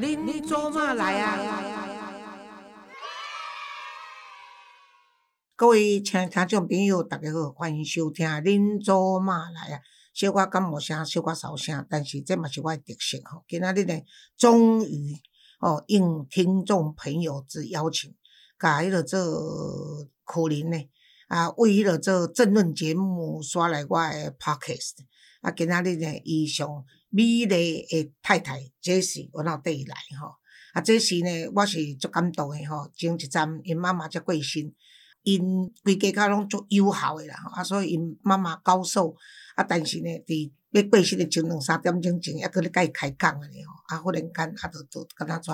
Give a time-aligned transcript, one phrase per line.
[0.00, 1.36] 恁做嘛来啊？
[5.56, 9.78] 各位亲爱听众朋友，大家好，欢迎收听《恁做嘛来啊》。
[10.14, 13.44] 小可感冒声，小可烧声，但是这嘛是我的特色吼。
[13.48, 14.00] 今仔日呢，
[14.36, 15.16] 终于
[15.58, 18.14] 哦应听众朋友之邀请，
[18.56, 19.18] 甲迄个做
[20.24, 20.78] 可林呢
[21.26, 24.98] 啊，为迄个做政论节目刷来我的 podcast。
[25.40, 30.34] 啊，今仔日呢，伊上美丽诶太太，这是我老弟来吼。
[30.74, 32.90] 啊，这是呢，我是足感动诶吼。
[32.94, 34.72] 前一站因妈妈才过身。
[35.24, 39.14] 因规家较拢足友好诶啦，啊，所以因妈妈高寿，
[39.56, 45.52] 啊，但是呢，伫要过身诶前两三点钟前，还搁咧甲伊开讲安尼吼，啊，忽然间啊，就就敢若怎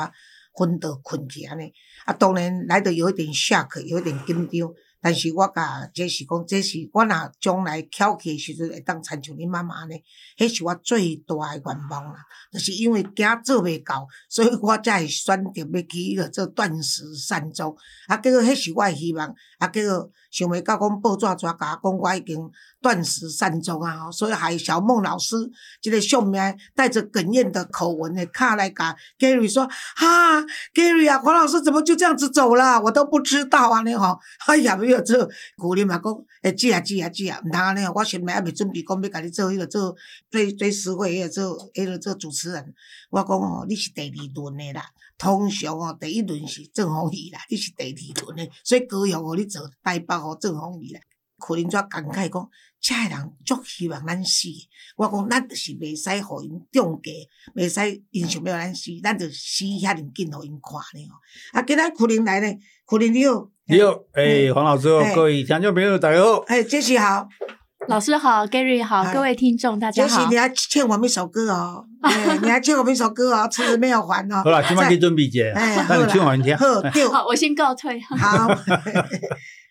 [0.53, 1.73] 昏倒困去安尼，
[2.05, 4.73] 啊，当然来得有一点 shock，有一点紧张。
[5.05, 10.03] 但是我甲这是讲，这是我若将来翘起时阵会当参像恁妈妈安尼，
[10.39, 12.15] 迄是我最大诶愿望啦。
[12.51, 17.77] 就是因为囝做袂到， 所以我才会选择要去迄个做断食善终。
[18.09, 22.39] 啊，结果迄是我诶希望，啊，结果想袂到讲报纸抓甲讲我已经
[22.81, 25.37] 断食善终啊，所以还小孟老师
[25.83, 30.41] 即个上面带着哽咽的口吻诶，卡来甲 Gary 说：哈
[30.75, 32.81] ，Gary 啊，黄老师怎么就这样子走了？
[32.81, 37.93] 我都不知道啊，你吼， 哎呀，做古人嘛讲，诶，记啊记啊记啊，毋通安尼哦。
[37.95, 39.95] 我心内还未准备讲要甲你做迄个做
[40.31, 42.75] 最最实惠迄个做迄个做主持人。
[43.11, 44.85] 我讲哦，你是第二轮的啦。
[45.17, 51.01] 通常哦，第一轮是郑鸿仪啦，你是第二轮的，所以高雄哦，你做台北哦，郑鸿仪啦。
[51.39, 52.51] 可能怎感慨讲，
[52.81, 54.49] 遮个人足希望咱死。
[54.97, 61.19] 我讲，咱就是袂使互因中计，袂使因想要咱死，咱就死遐尼紧，互因看呢吼。
[61.53, 63.51] 啊，今仔可能来呢，可能你好。
[63.67, 67.27] 你好，诶，黄老师好，各位听众朋友大家好，诶，杰西好，
[67.89, 70.19] 老师好，Gary 好，各位听众大家好。
[70.19, 71.83] 杰西，你还欠我们一首歌哦，
[72.43, 74.43] 你还欠我们一首歌哦，迟没有还哦。
[74.45, 76.55] 好了，今晚可以准备节，那你听完听。
[76.55, 76.67] 好，
[77.11, 77.99] 好，我先告退。
[78.01, 78.47] 好，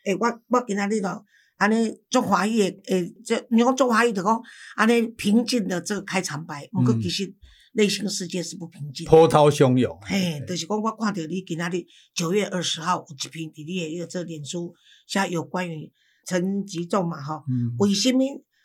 [0.05, 1.23] 诶， 我我今仔日咯，
[1.59, 4.41] 安尼做华语诶，诶，这你讲做华语就讲
[4.75, 7.31] 安尼平静的这个开场白，不过其实。
[7.75, 9.97] 内心世界是不平静，波涛汹涌。
[10.03, 14.73] 嘿，就是讲我看到你今仔日九月二十号有一篇伫你诶迄个这脸书，
[15.07, 15.91] 写有关于
[16.27, 17.43] 陈吉仲嘛，吼，
[17.79, 18.23] 为什么？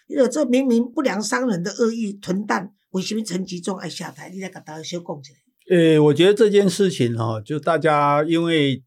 [0.09, 4.29] 因为这明明不良商人的恶意囤蛋，为什么陈吉仲爱下台？
[4.29, 5.33] 你来给大家小讲一下。
[5.71, 8.83] 诶，我觉得这件事情哈，就大家因为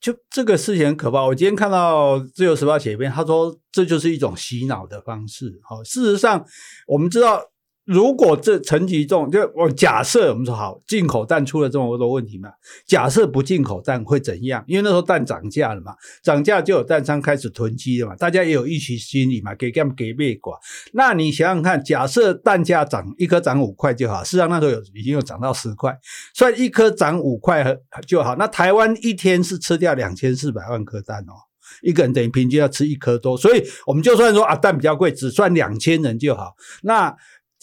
[0.00, 1.26] 就这个事情很可怕。
[1.26, 5.60] 我今天看到自由时报写一篇，他说这就是一种洗脑的方式。
[5.64, 6.46] 好，事实上
[6.86, 7.40] 我们知道。
[7.84, 12.48] 如果这陈吉仲就我假设我们说好进口蛋出了这么多问题嘛？
[12.86, 14.64] 假设不进口蛋会怎样？
[14.66, 20.56] 因为那时候蛋涨价了嘛，涨价就有蛋商开始囤积了嘛，大家也有预期心理嘛，给干给别寡。
[20.92, 25.94] 那你想想看，假设蛋价涨一颗涨五块就好，事实上那时候有已经有涨到十块，
[26.34, 28.34] 算一颗涨五块就好。
[28.36, 31.34] 那台湾一天是吃掉两千四百万颗蛋哦，
[31.82, 36.54] 一个人等于平均要吃一颗多，所以我们就算说啊蛋比较贵，只算两千人就好。
[36.82, 37.14] 那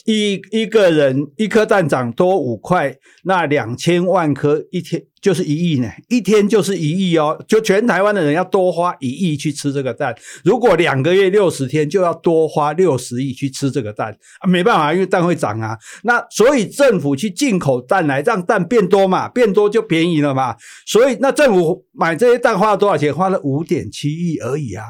[0.06, 10.16] 一一个人一颗蛋涨多五块，那两千万颗一天就是一亿呢，一天就是一亿哦，就全台湾的人要多花一亿去吃这个蛋。
[10.44, 15.78] 如果两个月六十天，就要多花六十亿去吃这个蛋啊，没办法，因为蛋会涨啊。
[16.04, 20.56] 那所以政府去进口蛋来让蛋变多嘛，变多就便宜了嘛。
[20.88, 23.14] 所以那政府买这些蛋花了多少钱？
[23.14, 24.84] 花了五点七亿而已啊。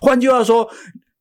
[0.00, 0.68] 换句话说。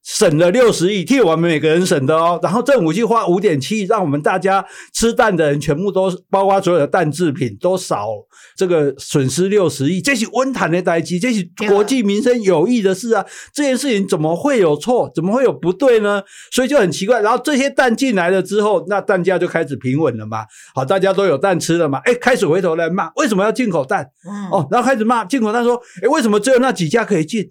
[0.08, 2.40] 省了六十亿，替我们每个人省的哦。
[2.42, 8.08] 然后政府去花五点七亿，让我们大家吃蛋的人全部都包括所有的蛋制品都少
[8.56, 13.26] 这个损失六十亿，这是温谈的代际，这是国计民生有益的事啊。
[13.54, 15.12] 这件事情怎么会有错？
[15.14, 16.24] 怎么会有不对呢？
[16.54, 17.20] 所以就很奇怪。
[17.20, 20.46] 然后这些蛋进来了之后，那蛋价就开始平稳了嘛。
[20.74, 22.00] 好，大家都有蛋吃了嘛。
[22.06, 24.10] 哎，开始回头来骂，为什么要进口蛋？
[24.54, 27.46] 哦，然后开始骂进口蛋，说，哎，为什么只有那几家可以进？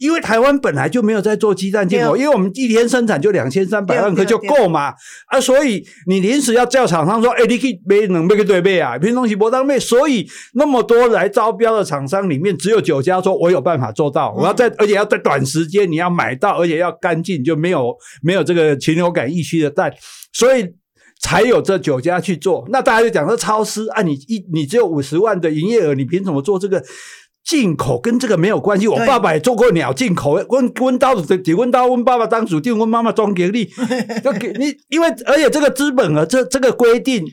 [0.00, 4.94] 因为台湾本来就没有在做鸡蛋进口，因为我们一天生产就两千三百万颗就够嘛，
[5.26, 19.92] 啊，所以你临时要叫厂商说，哎，你可以没能没个对背啊，平东西不当背，所以那么多来招标的厂商里面，只有九家说我有办法做到，我要在而且要在短时间你要买到，而且要干净，就没有没有这个禽流感疫区的蛋，
[20.32, 20.66] 所以
[21.20, 22.66] 才有这九家去做。
[22.70, 26.82] 那大家就讲说超市啊，你一你只有五十万的营业额，你凭什么做这个？
[27.44, 28.86] 进口跟这个没有关系。
[28.86, 33.70] 我爸爸也做过鸟进口，问问刀子的，温刀问爸爸当主定，问妈妈装给力，
[34.22, 34.74] 就给你。
[34.88, 37.24] 因为而且这个资本额，这这个规定，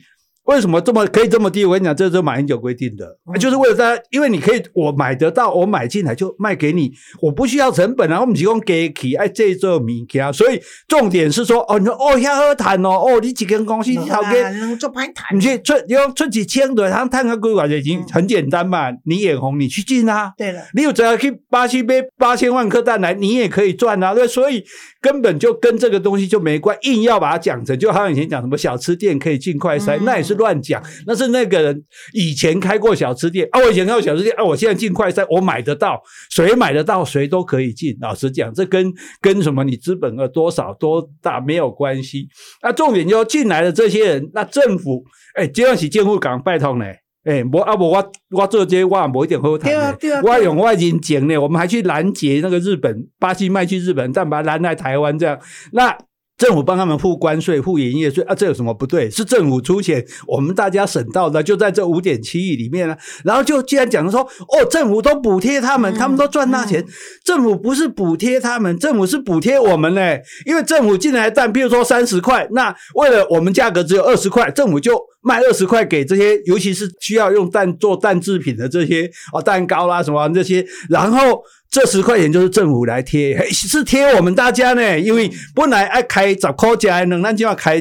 [0.48, 1.62] 为什么这么可以这么低？
[1.66, 6.90] 我跟你讲，这是马英九规定的，嗯就是为了大家，因为你可以我买得到，我买进来就卖给你，
[7.20, 10.58] 我不需要成本啊，我们提供给起哎这做物件，所以
[10.88, 14.50] 重点是说哦，你说哦遐好谈哦，哦你几间公司你头家。
[14.52, 15.40] 能做歹谈你。
[15.40, 18.90] 去出用出几千的，他探个规划就已经很简单嘛。
[19.04, 20.32] 你眼红，你去进啊。
[20.38, 24.14] 对了，你有只要去巴西杯八千万颗蛋来，你也可以赚啊。
[24.14, 24.64] 对，所以
[25.02, 30.82] 根本就跟这个东西就没关，硬要把它讲成，就好像以前讲什么小吃店可以进快筛，嗯那也是乱讲。
[31.06, 36.00] 那是那个人以前开过小吃店啊，我以前开过小吃店啊，我现在进快餐，我买得到，
[36.30, 37.94] 谁买得到谁都可以进。
[38.00, 38.90] 老实讲，这跟
[39.20, 42.26] 跟什么你资本额多少多大没有关系。
[42.62, 45.04] 那重点就进来的这些人，那政府
[45.34, 46.86] 哎，这样是政府港拜托呢。
[47.24, 55.38] 哎，我啊不，我我做这些我某一点后谈的，对啊对啊我用我人情呢，我们还去拦截那个日本巴西卖去日本，但把它拦在台湾这样，
[55.72, 55.94] 那
[56.38, 59.10] 政府帮他们付关税、付营业税啊，这有什么不对？
[59.10, 62.96] 是政府出钱，我们大家省到的，就在这五点七亿里面啊。
[63.24, 66.84] 然后就既然讲说，哦，政府都补贴他们，嗯他们都赚大钱，
[67.24, 70.22] 政府不是补贴他们，政府是补贴我们嘞。
[70.46, 74.96] 因为政府进来的蛋，比如说三十块，那为了我们价格只有二十块，政府就
[75.28, 81.42] 卖二十块给这些，尤其是需要用蛋做蛋制品的这些啊，蛋糕啦什么这些，然后。
[81.70, 87.78] 这十块钱就是政府来贴，是贴我们大家呢，因为本来爱开十块加能，那就要开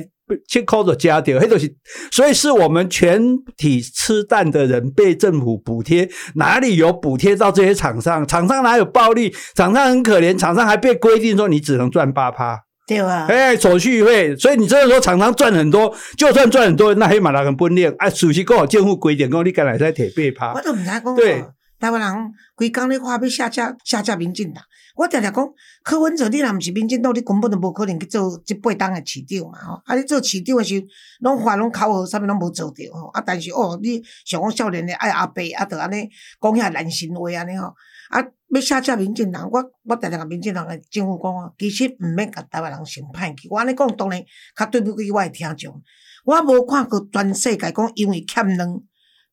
[0.50, 1.74] 七块就加掉，迄就是，
[2.12, 3.22] 所以是我们全
[3.56, 8.28] 体吃蛋的人被政府补贴，哪里有补贴到这些厂商？
[8.28, 9.34] 厂商哪有暴利？
[9.56, 21.44] 厂商很可怜，厂商还被规定说你只能赚八趴，对啊，哎，手续费，所以你这个时候厂商赚很多，就算赚很多，那黑马人分裂，啊，属实跟我政府规定，讲你敢来在铁八趴，我都唔知讲对
[21.80, 24.64] 台湾人规工咧话要下架下架民进党，
[24.96, 25.48] 我常常讲
[25.84, 29.82] 柯文哲，你若毋是民进党，你根本就无可能去做即八党诶市长嘛吼。
[29.86, 30.88] 啊，你做市长诶时候，
[31.20, 33.10] 拢话拢口号，啥物拢无做着吼。
[33.10, 36.10] 啊，但是哦，你像讲少年诶爱阿伯，啊，着安尼
[36.42, 37.74] 讲遐难心话安尼吼。
[38.10, 43.48] 啊，要下架民进党，我我常常甲民进党诶政府讲啊，其实毋免甲台湾人想歹去。
[43.50, 44.24] 我安尼讲当然
[44.56, 45.82] 较对不起我诶听众。
[46.26, 48.82] 我无看过全世界讲因为欠卵。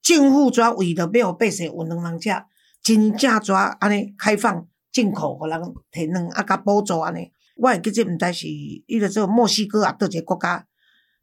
[0.03, 2.29] 政府怎为着要互百姓有卵通食，
[2.83, 5.59] 真正怎安尼开放进口，互人
[5.91, 7.33] 摕卵啊，甲补助安尼。
[7.57, 10.67] 我会记这毋知是伊个做墨西哥啊，倒一个国家，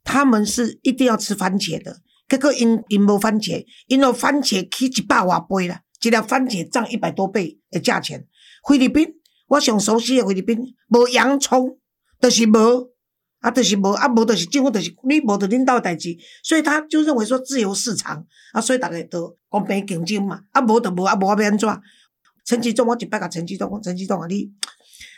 [0.04, 2.02] 他们是一定要吃番茄的。
[2.28, 8.28] 结果因因无番茄，因为番茄起一百外倍啦，一粒番茄涨一百多倍的价钱。
[8.68, 9.16] 菲律宾，
[9.48, 10.58] 我上熟悉的菲律宾，
[10.90, 11.78] 无洋葱，
[12.20, 12.92] 就是无。
[13.40, 21.68] 啊，就是无，啊无就是政府就是你无就领导代志，所以他就认为说自由市场，啊，所以逐个都公平竞争嘛，啊无就无，啊无我要安怎？
[22.46, 24.48] 陈启忠，我一摆甲陈启忠讲，陈启忠啊，你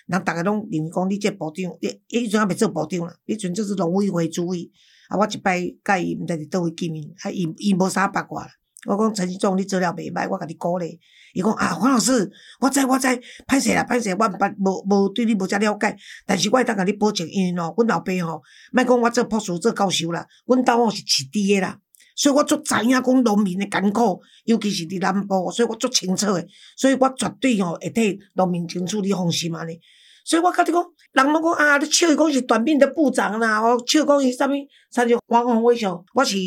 [0.08, 4.72] 人逐个拢认为讲你这部长，你伊迄阵还未做部长啦，迄阵就是农委会主委，
[5.10, 8.52] 啊，我一摆甲伊毋知伫倒位见面，啊，伊伊无啥八卦啦。
[8.86, 11.00] 我讲陈其忠，你做了袂歹，我甲你鼓励。
[11.34, 13.08] 伊讲啊，黄老师，我知我知，
[13.48, 15.96] 歹势啦，歹势，我毋捌无无对你无遮了解，
[16.26, 18.42] 但是我会当甲你保证，因为吼，阮老爸吼，
[18.72, 21.80] 莫讲我做博士做教授啦，阮兜吼是饲猪诶啦，
[22.16, 26.46] 所以我足知影讲农民诶艰苦，尤其是伫南部，所以我足清楚诶，
[26.78, 29.80] 所以我绝对吼会替农民争取你放心安尼。
[30.24, 34.52] 所以我甲你讲，人拢讲啊，你笑伊讲是短命的部长啦，哦，笑讲伊啥物，
[34.92, 36.38] 啥就黄宏伟上，我是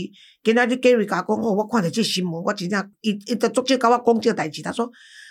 [0.42, 4.90] 今仔日 Gary 甲讲，哦，我看着这新闻，我真正伊伊就足少甲我讲这个代志，他说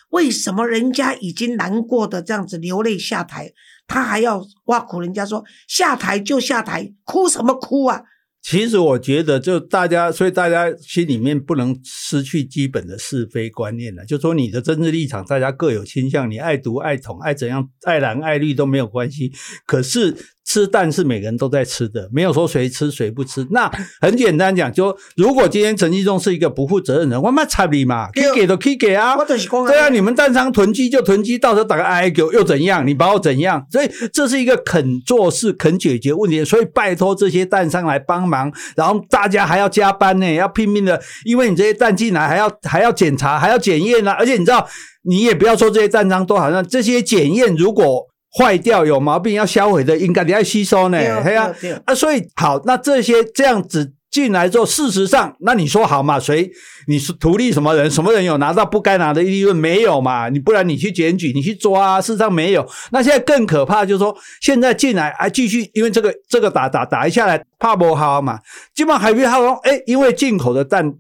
[0.09, 3.51] 为什么人家已经难过的这样子流泪下台，
[3.87, 8.03] 他还要挖苦人家说下台就下台，哭什么哭啊？
[8.47, 14.05] 其实我觉得，就大家，所以大家心里面不能失去基本的是非观念了。
[14.05, 19.31] 就说你的政治立场，大家各有倾向，你爱独、爱统、爱怎样、爱蓝、爱绿都没有关系。
[19.65, 23.45] 可是吃蛋是每个人都在吃的，没有说谁吃谁不吃。
[23.49, 29.17] 那很简单讲，就如果今天陈继忠是一个不负责任人，我妈插你嘛，可以给都可以给啊。
[29.17, 32.85] 我就是讲对啊，你们蛋商囤积就囤积，到时候打个 I Q 又怎样？
[32.85, 33.65] 你把我怎样？
[33.71, 44.67] 所以这是一个肯做事、肯解决问题，所以拜托这些蛋商来帮忙，然后大家还要加班呢，要拼命的，因为你这些蛋进来还要还要检查，还要检验啊，而且你知道，
[45.03, 48.05] 你也不要说这些蛋商都好像这些检验如果
[48.37, 56.19] 坏掉有毛病要销毁的，应该你要吸收呢，对对啊啊，所以好，那这些这样子进来之后，事实上，那你说好嘛？
[56.19, 56.49] 谁
[56.87, 57.89] 你是图利什么人？
[57.89, 60.27] 什么人有拿到不该拿的利润没有嘛？
[60.29, 62.67] 你不然你去检举，你去抓啊，事实上没有。
[62.91, 68.39] 那现在更可怕就是说，现在进来还继续，因为这个这个打打打一下来，怕不好嘛？
[68.73, 70.93] 基本上海边他说，哎，因为进口的蛋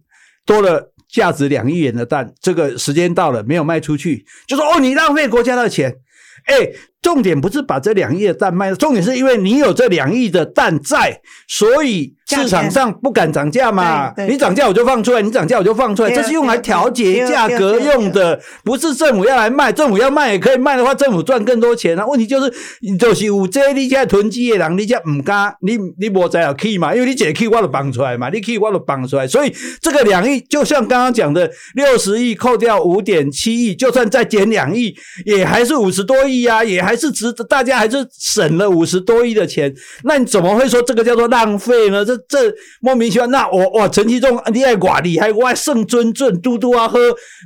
[0.45, 0.91] 多了。
[1.07, 5.95] 价值两亿元的蛋，这个时间到了没有卖出去，就说哦，你浪费国家的钱。
[6.45, 6.55] 哎，
[7.05, 14.11] 重点不是把这两亿的蛋卖，重点是因为你有这两亿的蛋在，所以市场上不敢涨价嘛。
[14.27, 19.71] 你涨价我就放出来，你涨价我就放出来，这是用来调节价格用的，不是政府要来卖。
[19.71, 22.07] 政府要卖也可以卖的话，政府赚更多钱啊。
[22.07, 22.51] 问题就是，
[22.97, 26.95] 就是有这你现在囤积的人，你家唔敢，你你无在要 key 嘛？
[26.95, 34.95] 因为你解 key 我都绑出来嘛，你 key 我都绑出来，所以这个两亿就像刚刚讲的六十亿扣掉五点七亿，就算再减两亿，
[35.27, 36.94] 也还是五十多亿啊，也还。
[36.95, 39.73] 还是值得，大家还是省了五十多亿的钱，
[40.05, 42.05] 那你怎么会说这个叫做浪费呢？
[42.05, 42.49] 这这
[42.79, 43.27] 莫名其妙。
[43.27, 46.97] 那我哇，陈其忠你爱寡你还我圣尊尊嘟嘟啊喝。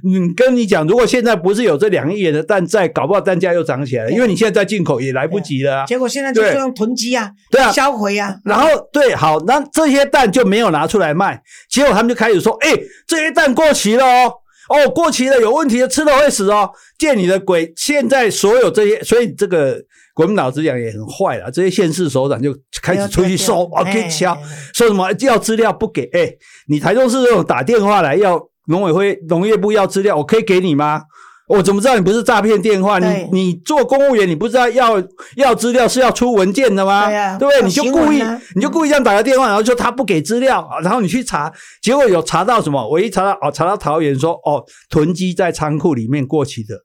[0.07, 5.83] 嗯，跟你讲，如果现在不是有这两亿元的蛋在，搞不好蛋价又涨起来了，因为你现在在进口也来不及了。
[5.87, 8.35] 结果现在就是用囤积啊，对啊，销毁啊。
[8.45, 11.41] 然后对，好，那这些蛋就没有拿出来卖，
[11.71, 12.77] 结果他们就开始说，哎，
[13.07, 14.33] 这些蛋过期了哦。
[14.69, 16.69] 哦，过期了，有问题的，吃了会死哦！
[16.97, 17.73] 见你的鬼！
[17.75, 19.83] 现在所有这些，所以这个
[20.13, 21.49] 国民党执讲也很坏了。
[21.49, 24.37] 这些县市首长就开始出去收，OK，敲，
[24.73, 26.03] 说什么要资料不给？
[26.13, 26.31] 哎，
[26.67, 31.01] 你台中市这种打电话来要农委会、农业部要资料，我可以给你吗？
[31.49, 32.99] 我怎么知道你不是诈骗电话？
[32.99, 35.01] 你你做公务员，你不知道要
[35.35, 37.09] 要资料是要出文件的吗？
[37.39, 37.63] 对不对？
[37.63, 38.23] 你就故意
[38.55, 41.51] 你就故意这样打个电话，然后说他不给资料，然后你去查，
[41.81, 42.87] 结果有查到什么？
[42.87, 46.75] 我一查到哦，查到桃园说哦，囤积在仓库里面过期的，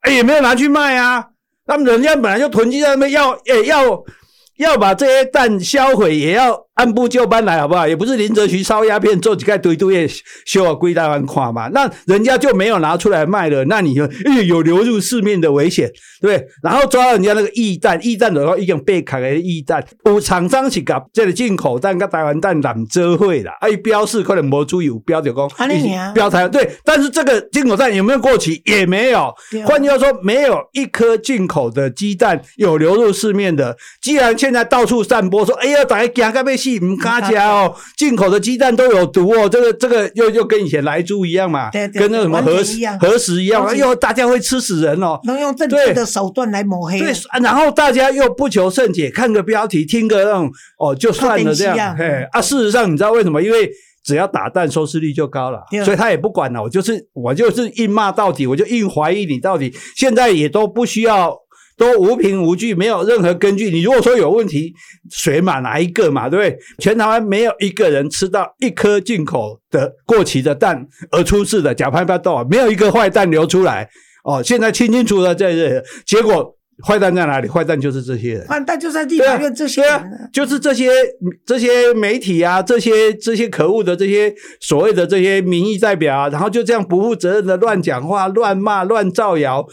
[0.00, 1.26] 哎，也没有拿去卖啊。
[1.66, 4.02] 那么人家本来就囤积在那边，要哎要
[4.56, 6.64] 要把这些蛋销毁，也要。
[6.74, 7.86] 按部就班来好不好？
[7.86, 10.10] 也不是林则徐烧鸦片做几盖堆堆
[10.44, 14.08] 修啊归大湾跨嘛，那人家就没有拿出来卖了，那你就
[14.44, 15.88] 有流入市面的危险，
[16.20, 16.46] 对对？
[16.64, 25.48] 然后抓到人家那个驿蛋，驿蛋的话已经被砍的驿蛋，有厂商是搞这个进口蛋跟台湾蛋揽折会啦，哎，标示可能没注意有标就讲，
[26.12, 28.60] 标台对，但是这个进口蛋有没有过期？
[28.64, 29.32] 也没有。
[29.64, 33.76] 换句话说，没有一颗进口的鸡蛋有流入市面的。
[34.02, 36.54] 既然现在到处散播说，哎呀，大家惊个被。
[36.74, 42.56] 唔加加哦，进口的鸡蛋都有毒哦，这个这个又又跟以前来猪一样嘛，跟那什么核
[42.98, 45.20] 核食一样，哎呦，大家会吃死人哦。
[45.24, 46.98] 能用正确的手段来抹黑。
[46.98, 51.94] 对，然后大家又不求甚解，看个标题，听个那种哦，就算了这样。
[51.96, 53.42] 嘿，啊，事实上你知道为什么？
[53.42, 53.70] 因为
[54.02, 56.62] 只要打蛋收视率就高了，所以他也不管了。
[56.62, 59.74] 我就是我就是硬骂到底，我就硬怀疑你到底。
[59.96, 61.36] 现在也都不需要。
[61.76, 63.70] 都无凭无据，没有任何根据。
[63.70, 64.72] 你如果说有问题，
[65.10, 66.58] 水马哪一个嘛，对不对？
[66.78, 73.88] 全台湾没有一个人吃到一颗进口的过期的蛋而出事的，假拍拍豆，没有一个坏蛋流出来。
[74.24, 77.48] 哦，现在清清楚楚在这，结果坏蛋在哪里？
[77.48, 80.90] 坏蛋就是这些人，坏蛋就在立法院这些人，就是这些
[81.44, 89.66] 这些媒体啊，这些这些可恶的这些所谓的这些民意代表啊，然后就这样不负责任的乱讲话、乱骂、乱造谣。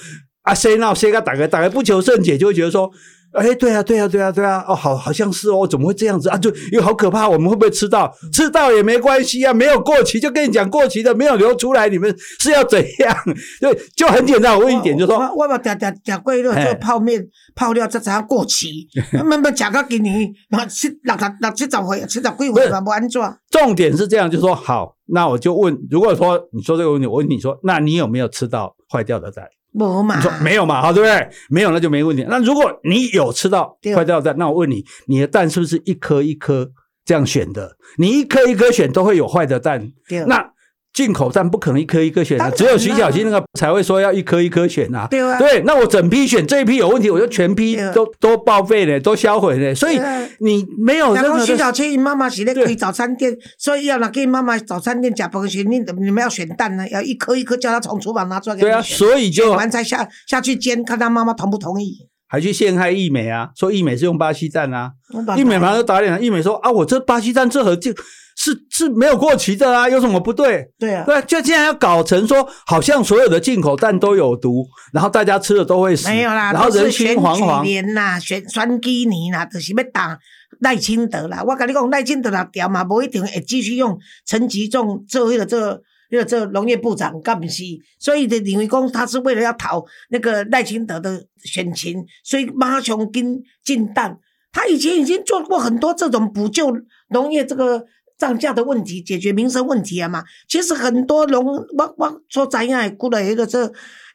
[0.44, 2.90] 啊，谁闹谁个打开打开不求甚解，就会觉得说，
[3.34, 6.38] 哎，对啊，对啊，对啊，对啊，哦，好，好像是哦，怎么会这样子啊？
[6.38, 8.12] 就又好可怕，我们会不会吃到？
[8.34, 13.16] 吃到也没关系啊，没有过期，就跟你讲过期的没有流出来，你们是要怎样？
[13.62, 17.24] 对，就很简单，我问一点，就说，我我点点点过热做泡面
[17.56, 23.22] 泡料，这才过期， 慢慢吃到今年，那七六十六七十岁，七十几岁嘛，不安怎？
[23.52, 29.46] 重点是这样，就说好，那我就问，如果说你说这个问题，我问你说，那你有没有吃到坏掉的蛋？
[29.72, 30.16] 没嘛？
[30.16, 30.82] 你说没有嘛？
[30.82, 31.30] 好，对不对？
[31.50, 32.26] 没有那就没问题。
[32.30, 36.70] 那如果你有吃到坏掉的蛋，那我问你，你的蛋是不是一颗一颗
[37.06, 37.78] 这样选的？
[37.98, 39.92] 你一颗一颗选都会有坏的蛋。
[40.28, 40.51] 那。
[40.94, 45.08] 进口蛋不可能一颗一颗选的，只有徐小新那个才会说要一颗一颗选啊。
[45.10, 49.74] 对啊，对，那我整批选这一批有问题，我就全批都都报废了，都销毁了。
[49.74, 50.00] 所以
[50.40, 51.46] 你没有任何。
[51.46, 58.56] 徐小青妈妈是咧开早餐店，所以要拿给妈妈早餐店假包时，你你们要选蛋呢，要一颗一颗叫他从厨房拿出来。
[58.56, 62.11] 对啊，所以就完才下下去煎，看他妈妈同不同意。
[62.32, 64.94] 还去陷害义美啊，说义美是用巴西蛋啊，
[65.36, 66.22] 义美马上就打脸了。
[66.22, 67.92] 义美说啊，我这巴西蛋这盒就
[68.38, 70.72] 是是没有过期的啊，有什么不对？
[70.80, 76.08] 对啊，对，就竟然要搞成说，好像所有的进口蛋都有毒，然后大家吃了都会死。
[76.08, 77.64] 没有啦，然后人心惶惶。
[77.64, 80.18] 年呐，选选几年啦，就是要打
[80.62, 81.44] 赖清德啦。
[81.46, 87.64] 我跟你讲，赖清德啦调嘛，不一定会继续用陈吉仲做那个这那个这农业部长干不是？
[87.98, 94.20] 所以的认为讲，他是为了要讨那个赖清德的选情，所以马上跟进蛋。
[94.52, 96.72] 他以前已经做过很多这种补救
[97.10, 97.88] 农业这个。
[98.22, 100.24] 涨价的问题，解决民生问题啊嘛。
[100.48, 103.74] 其实很多农，我我说咱也雇了一个这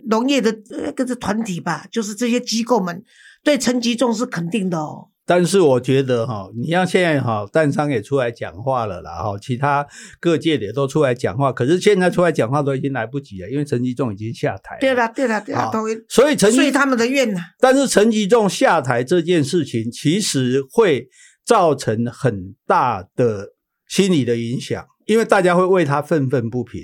[0.09, 3.03] 农业的呃个团体吧，就是这些机构们
[3.43, 5.09] 对陈吉仲是肯定的哦。
[5.29, 9.85] 但是我觉得哈，你像现在哈，蛋商也出来讲话了啦哈，其他
[10.21, 14.79] 各界的也都出来讲话，可是现在出来讲话都已经来不及了，因为陈吉仲已经下台。
[14.81, 17.41] 对了，对了，对了，好都所以陈吉遂他们的愿呐。
[17.59, 21.09] 但是陈吉仲下台这件事情，其实会
[21.45, 23.49] 造成很大的
[23.89, 26.83] 心理的影响，因为大家会为他愤愤不平。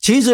[0.00, 0.32] 其实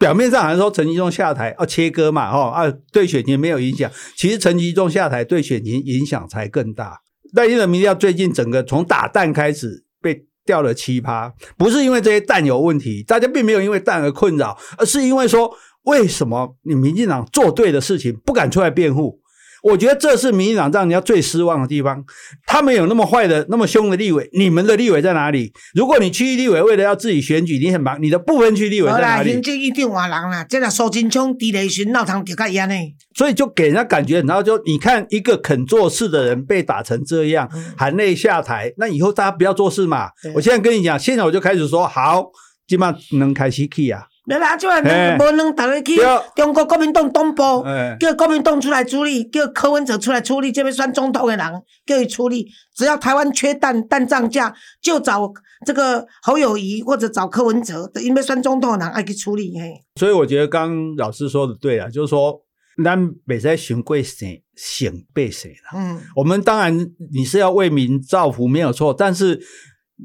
[0.00, 3.88] 表面上好像说陈吉仲下台要切割嘛，哦啊，对选情没有影响。
[4.16, 6.98] 其实陈吉仲下台对选情影响才更大。
[7.34, 19.20] 但日本民调最近整个从打蛋开始被掉了七葩，不是因为这些蛋有问题，大家并没有因为蛋而困扰，而是因为说为什么你民进党做对的事情不敢出来辩护？
[19.62, 22.04] 我觉得这是民进党让人家最失望的地方。
[22.46, 25.52] 他们有那么坏的、那么凶的立委，你们的立委在哪里？
[25.74, 29.42] 如果你区域立委为了要自己选举，你很忙，你的部分区立委在哪里行？
[29.42, 32.74] 政一定换人啦，这个苏金昌、狄雷群闹堂就较严呢。
[33.14, 40.08] 所以就给人家感觉，然后就你看一个肯做事的人被打成这样，嗯含泪下台，那以后大家不要做事嘛。
[40.34, 42.24] 我现在跟你讲，现在我就开始说好，
[42.66, 44.04] 基本上能开始去啊。
[44.30, 45.96] 没啦，即摆嘿无能逐个去
[46.36, 52.46] 中国国民党东部，哎叫国民党出来处理，叫柯文哲出来处理，这边选总统的人叫伊处理。
[52.76, 55.28] 只要台湾缺蛋，蛋涨价，就找
[55.66, 59.72] 这个侯友谊或者找柯文哲，因为选总统的人爱去处理嘿。
[59.96, 62.40] 所以我觉得刚刚老师说的对啊，就是说，
[62.84, 65.78] 咱北在选贵谁选被谁了。
[65.78, 66.78] 嗯，我们当然
[67.12, 69.40] 你是要为民造福没有错，但是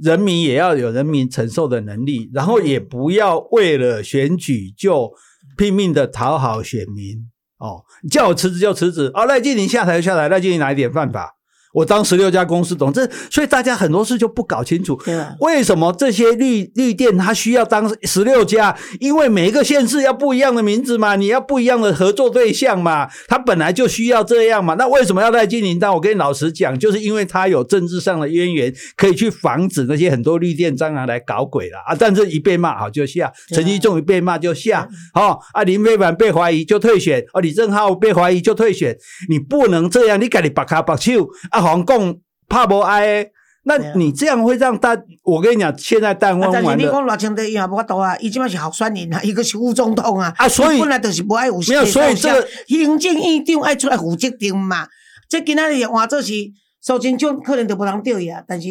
[0.01, 5.11] 人民也要有人民承受的能力，然后也不要为了选举就
[5.57, 7.83] 拼命的讨好选民哦。
[8.09, 11.35] 叫我辞职就辞职，哦，赖建林下台就下台，赖建林哪一点犯法？
[11.75, 14.98] 我当十六家公司董事，所以大家很多事就不搞清楚。
[15.41, 18.74] 为什么这些绿绿电它需要当十六家？
[19.01, 24.75] 因为每一个县市要不一样的名字嘛，你要不一样的合作对象嘛，它本来就需要这样嘛。
[24.75, 25.94] 那为什么要在金陵当？
[25.94, 31.94] 我跟你老实讲，就是因为它有政治上的渊源，可以去防止那些很多绿电蟑螂来搞鬼了啊。
[31.94, 38.96] 但是一被骂好就下，陈其仲一被骂就下，哦啊林非凡被怀疑就退选，哦李正浩被怀疑就退选，
[39.27, 41.12] 你不能这样，你赶紧把卡把手
[41.51, 43.31] 啊，黄共怕不哀的。
[43.67, 54.88] 那你这样会让大，我跟你讲，现在淡啊但是湾玩的你讲赖清德伊也无法度啊，伊即摆是候选人啊，伊个是副总统啊，啊所以本来就是无爱有没有所以这个行政院长爱出来负责任嘛。
[55.27, 56.31] 这今仔日换做是
[56.79, 58.67] 苏贞昌，可能就无人对伊啊，但是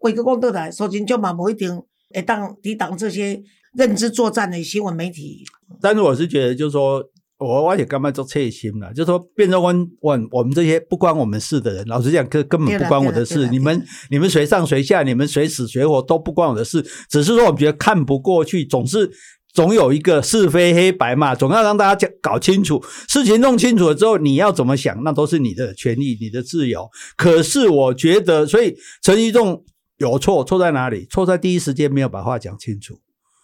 [0.00, 1.82] 话个讲倒来，苏贞昌嘛无一定
[2.14, 3.42] 会当抵挡这些
[3.74, 5.44] 认知作战的新闻媒体。
[5.80, 7.02] 但是我是觉得，就是说，
[7.38, 13.46] 我我也干嘛做切心了，就是说，变成问问我们这些不关我们事的人，老实讲，根根本不关我的事。
[13.48, 16.82] 你们你们谁上谁下，你们谁死谁活都不关我的事。
[17.10, 19.10] 只是说，我们觉得看不过去，总是
[19.52, 26.88] 总有一个是非黑白嘛，总要让大家讲搞清楚，事情弄清楚了之后，你要怎么想，那都是你的权利，你的自由。
[27.18, 29.62] 可是我觉得，所以陈一仲
[29.98, 31.06] 有错，错在哪里？
[31.10, 32.98] 错在第一时间没有把话讲清楚。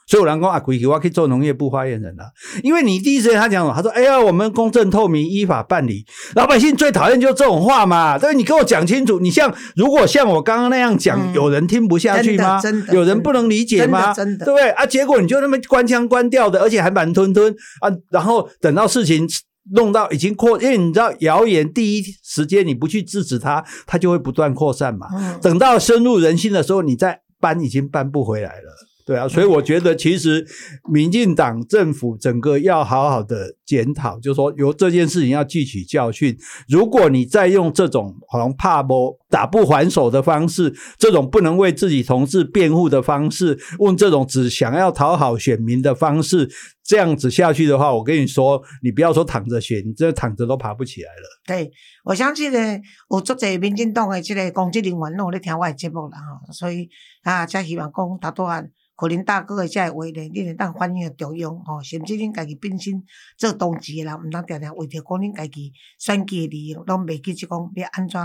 [0.07, 2.25] 所以有人讲啊，鬼去我去做农业部发言人了、
[2.63, 3.75] 因为你第一时间他讲什么？
[3.75, 8.19] 他说：“哎呀，我们公正透明，依法办理。”老百姓最讨厌就是这种话嘛。
[8.19, 9.21] 对，你跟我讲清楚。
[9.21, 12.61] 你像如果像我刚刚那样讲，嗯有人听不下去吗？
[12.61, 14.13] 真的真的有人不能理解吗？
[14.13, 14.85] 真的真的对不对啊？
[14.85, 19.29] 结果你就那么关腔关调的，而且还慢吞吞啊，然后等到事情。
[19.75, 25.07] 弄到已经扩，因为你知道谣言第一时间你不去制止它，它就会不断扩散嘛。
[25.15, 28.75] 嗯，等到深入人心的时候，你再搬已经搬不回来了。
[29.05, 30.47] 对啊，所以我觉得其实
[30.91, 36.37] 民进党政府整个要好好的检讨，就是说由这件事情要汲取教训。
[36.69, 46.51] 如果你再用这种好像怕不打不还手的方式，这种不能为自己同志辩护的方式，用这种只想要讨好选民的方式，
[46.85, 51.41] 这样子下去的话，我跟你说，你不要说躺着选，你这躺着都爬不起来了。
[51.47, 51.73] 对，
[52.05, 52.79] 我相信呢，
[53.11, 56.91] 有足侪民进党的即个公职人员拢有咧听我的节目啦吼，所以
[57.23, 58.63] 啊，才希望讲大多啊，
[58.95, 63.03] 可能大哥的遮个话呢，恁会当反映重用吼，甚至恁家己本身
[63.39, 68.21] 做同志的人，毋通定定为着讲恁家己选举的利益，拢未记即讲要安怎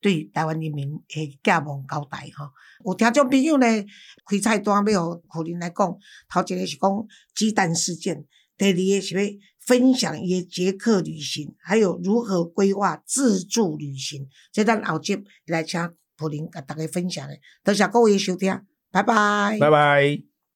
[0.00, 2.50] 对台湾人民的寄望交代吼。
[2.84, 3.66] 有听众朋友呢，
[4.26, 5.96] 开菜单要互互恁来讲，
[6.28, 8.24] 头一个是讲鸡蛋事件。
[8.56, 9.30] 第二个是要
[9.66, 14.28] 分享伊的捷克旅行，还有如何规划自助旅行。
[14.52, 15.80] 这咱后集来请
[16.16, 18.60] 普林甲大家分享的，多谢各位收听，
[18.90, 20.29] 拜拜，拜拜。